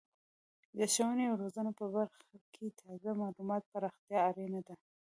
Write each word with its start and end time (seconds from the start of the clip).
د 0.77 0.79
ښوونې 0.93 1.25
او 1.29 1.35
روزنې 1.41 1.71
په 1.79 1.85
برخه 1.95 2.21
کې 2.53 2.65
د 2.69 2.73
تازه 2.81 3.09
معلوماتو 3.21 3.69
پراختیا 3.73 4.19
اړینه 4.29 4.59
ده. 4.67 4.75